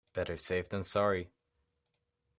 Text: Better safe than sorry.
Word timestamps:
Better 0.15 0.35
safe 0.35 0.67
than 0.67 0.83
sorry. 0.83 1.29